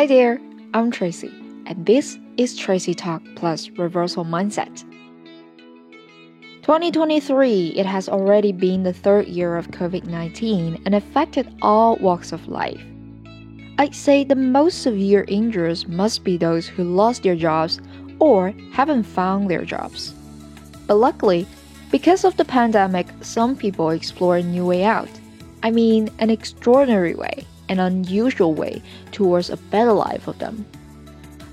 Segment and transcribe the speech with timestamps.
[0.00, 0.40] Hi there,
[0.72, 1.30] I'm Tracy,
[1.66, 4.80] and this is Tracy Talk Plus Reversal Mindset.
[6.62, 12.32] 2023, it has already been the third year of COVID 19 and affected all walks
[12.32, 12.80] of life.
[13.76, 17.78] I'd say the most severe injuries must be those who lost their jobs
[18.20, 20.14] or haven't found their jobs.
[20.86, 21.46] But luckily,
[21.90, 25.10] because of the pandemic, some people explore a new way out.
[25.62, 30.66] I mean, an extraordinary way, an unusual way towards a better life for them.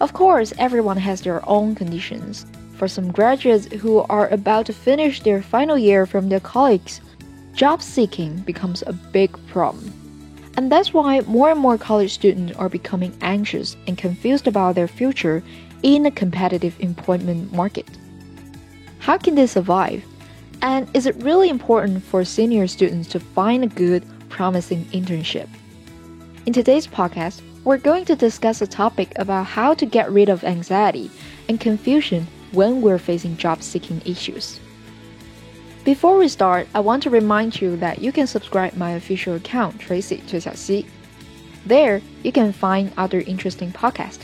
[0.01, 2.45] Of course, everyone has their own conditions.
[2.75, 6.99] For some graduates who are about to finish their final year from their college,
[7.53, 9.93] job seeking becomes a big problem.
[10.57, 14.87] And that's why more and more college students are becoming anxious and confused about their
[14.87, 15.43] future
[15.83, 17.87] in a competitive employment market.
[18.99, 20.03] How can they survive?
[20.61, 25.47] And is it really important for senior students to find a good, promising internship?
[26.47, 30.45] In today's podcast, we're going to discuss a topic about how to get rid of
[30.45, 31.11] anxiety
[31.49, 34.57] and confusion when we're facing job seeking issues.
[35.83, 39.81] Before we start, I want to remind you that you can subscribe my official account,
[39.81, 40.87] Tracy Xiaoxi.
[41.65, 44.23] There, you can find other interesting podcasts.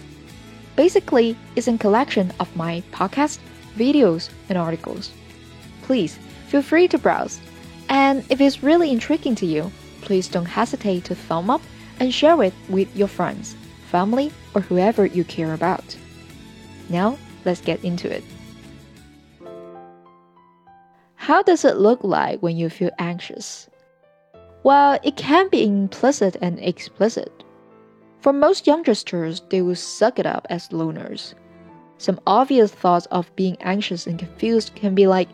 [0.78, 3.40] Basically, it's a collection of my podcasts,
[3.76, 5.12] videos, and articles
[5.84, 7.42] please feel free to browse.
[7.90, 11.62] And if it's really intriguing to you, please don't hesitate to thumb up
[12.04, 13.56] and share it with your friends,
[13.90, 15.96] family, or whoever you care about.
[16.90, 18.26] Now, let's get into it.
[21.16, 23.70] How does it look like when you feel anxious?
[24.64, 27.32] Well, it can be implicit and explicit.
[28.20, 31.34] For most youngsters, they will suck it up as loners.
[32.00, 35.30] Some obvious thoughts of being anxious and confused can be like,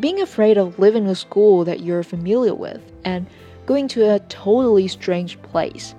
[0.00, 3.26] being afraid of leaving a school that you're familiar with and
[3.68, 5.94] going to a totally strange place.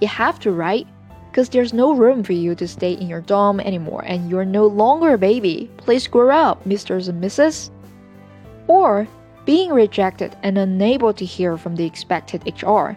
[0.00, 0.86] You have to, right?
[1.30, 4.66] Because there's no room for you to stay in your dorm anymore and you're no
[4.66, 5.70] longer a baby.
[5.76, 7.10] Please grow up, Mrs.
[7.10, 7.68] and Mrs.
[8.66, 9.06] Or
[9.44, 12.96] being rejected and unable to hear from the expected HR,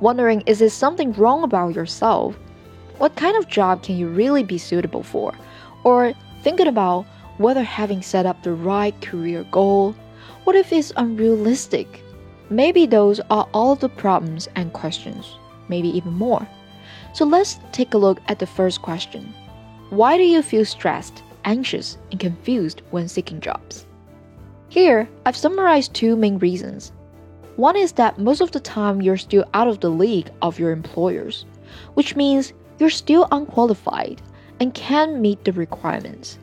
[0.00, 2.38] wondering is there something wrong about yourself?
[2.98, 5.34] What kind of job can you really be suitable for?
[5.82, 7.04] Or thinking about
[7.38, 9.92] whether having set up the right career goal,
[10.44, 12.03] what if it's unrealistic?
[12.54, 16.46] Maybe those are all the problems and questions, maybe even more.
[17.12, 19.34] So let's take a look at the first question
[19.90, 23.86] Why do you feel stressed, anxious, and confused when seeking jobs?
[24.68, 26.92] Here, I've summarized two main reasons.
[27.56, 30.70] One is that most of the time you're still out of the league of your
[30.70, 31.46] employers,
[31.94, 34.22] which means you're still unqualified
[34.60, 36.38] and can't meet the requirements.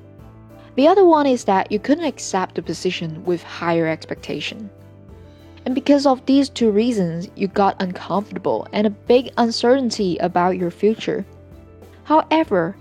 [0.76, 4.70] The other one is that you couldn't accept the position with higher expectation.
[5.66, 10.72] And because of these two reasons, you got uncomfortable and a big uncertainty about your
[10.72, 11.26] future.
[12.04, 12.76] However,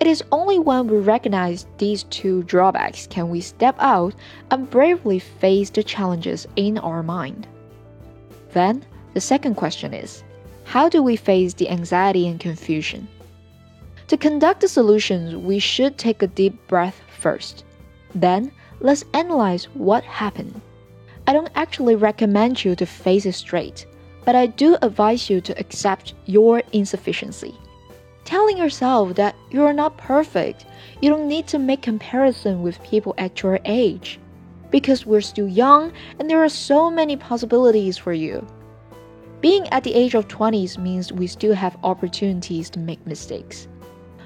[0.00, 4.14] it is only when we recognize these two drawbacks can we step out
[4.50, 7.46] and bravely face the challenges in our mind.
[8.52, 10.24] Then, the second question is
[10.64, 13.08] how do we face the anxiety and confusion?
[14.06, 17.64] To conduct the solutions, we should take a deep breath first.
[18.14, 20.60] Then, let's analyze what happened.
[21.30, 23.86] I don't actually recommend you to face it straight,
[24.24, 27.54] but I do advise you to accept your insufficiency.
[28.24, 30.66] Telling yourself that you are not perfect,
[31.00, 34.18] you don't need to make comparison with people at your age.
[34.72, 38.44] Because we're still young and there are so many possibilities for you.
[39.40, 43.68] Being at the age of 20s means we still have opportunities to make mistakes.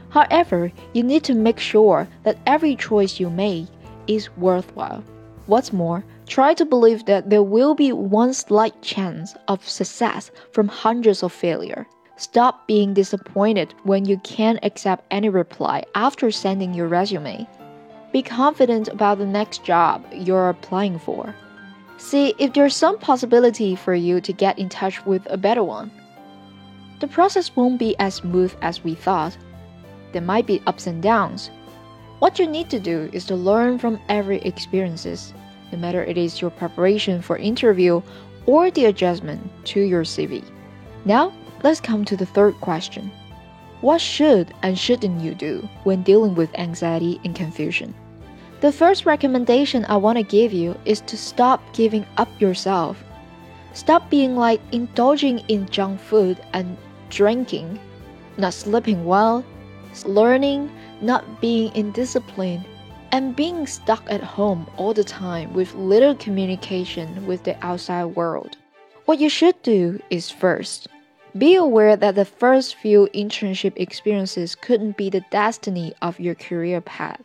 [0.09, 3.67] However, you need to make sure that every choice you make
[4.07, 5.05] is worthwhile.
[5.45, 10.69] What's more, try to believe that there will be one slight chance of success from
[10.69, 11.87] hundreds of failure.
[12.17, 17.47] Stop being disappointed when you can't accept any reply after sending your resume.
[18.13, 21.35] Be confident about the next job you're applying for.
[21.97, 25.91] See if there's some possibility for you to get in touch with a better one.
[27.01, 29.37] The process won't be as smooth as we thought,
[30.15, 31.51] there might be ups and downs.
[32.21, 35.35] What you need to do is to learn from every experiences,
[35.75, 38.01] no matter it is your preparation for interview
[38.47, 40.45] or the adjustment to your CV.
[41.05, 41.33] Now,
[41.65, 43.11] let's come to the third question.
[43.81, 47.93] What should and shouldn't you do when dealing with anxiety and confusion?
[48.61, 53.03] The first recommendation I want to give you is to stop giving up yourself.
[53.73, 56.77] Stop being like indulging in junk food and
[57.11, 57.81] drinking,
[58.39, 59.45] not sleeping well,
[60.07, 60.71] learning,
[61.01, 62.65] not being indisciplined,
[63.15, 68.57] and being stuck at home all the time with little communication with the outside world.
[69.05, 70.89] What you should do is first,
[71.39, 76.81] Be aware that the first few internship experiences couldn't be the destiny of your career
[76.81, 77.23] path.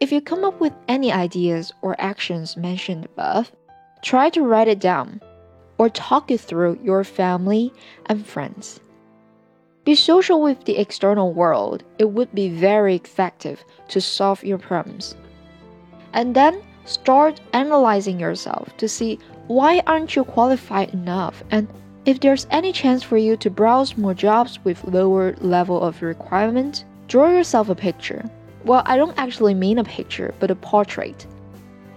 [0.00, 3.52] If you come up with any ideas or actions mentioned above,
[4.00, 5.20] try to write it down
[5.76, 7.70] or talk it through your family
[8.06, 8.80] and friends.
[9.84, 11.82] Be social with the external world.
[11.98, 15.16] It would be very effective to solve your problems.
[16.12, 19.18] And then start analyzing yourself to see
[19.48, 21.68] why aren't you qualified enough and
[22.04, 26.84] if there's any chance for you to browse more jobs with lower level of requirement,
[27.06, 28.28] draw yourself a picture.
[28.64, 31.26] Well, I don't actually mean a picture, but a portrait.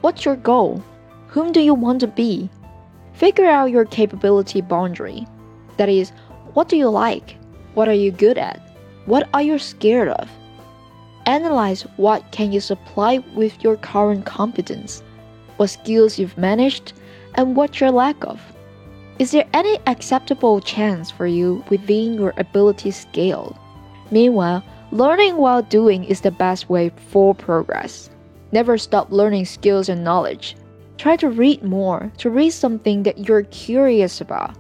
[0.02, 0.84] What's your goal?
[1.28, 2.52] Whom do you want to be?
[3.14, 5.26] Figure out your capability boundary.
[5.78, 6.12] That is,
[6.54, 7.36] what do you like?
[7.76, 8.62] What are you good at?
[9.06, 10.30] What are you scared of?
[11.26, 15.04] Analyze what can you supply with your current competence,
[15.58, 16.94] what skills you've managed,
[17.36, 18.42] and what your lack of.
[19.20, 23.58] Is there any acceptable chance for you within your ability scale?
[24.10, 28.10] Meanwhile, learning while doing is the best way for progress.
[28.54, 30.56] Never stop learning skills and knowledge.
[30.98, 34.56] Try to read more, to read something that you're curious about,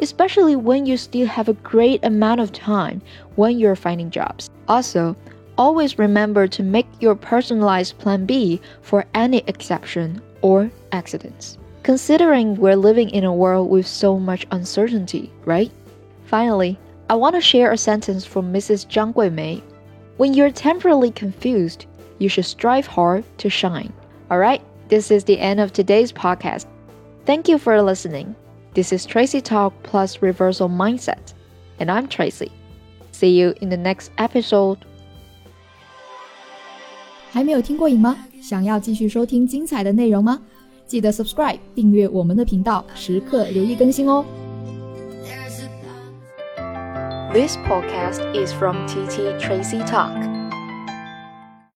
[0.00, 3.02] especially when you still have a great amount of time
[3.36, 4.48] when you're finding jobs.
[4.68, 5.16] Also,
[5.58, 12.76] always remember to make your personalized plan B for any exception or accidents considering we're
[12.76, 15.70] living in a world with so much uncertainty, right?
[16.24, 16.78] Finally,
[17.10, 18.86] I want to share a sentence from Mrs.
[18.86, 19.62] Zhang Guimei.
[20.16, 21.86] When you're temporarily confused,
[22.18, 23.92] you should strive hard to shine.
[24.30, 26.66] Alright, this is the end of today's podcast.
[27.26, 28.34] Thank you for listening.
[28.73, 31.33] This is Tracy Talk plus Reversal Mindset,
[31.79, 32.51] and I'm Tracy.
[33.11, 34.77] See you in the next episode.
[37.31, 38.17] 还没有听过瘾吗？
[38.41, 40.41] 想要继续收听精彩的内容吗？
[40.85, 44.23] 记得 subscribe 订阅我们的频道，时刻留意更新哦。
[47.33, 50.30] This podcast is from TT Tracy Talk.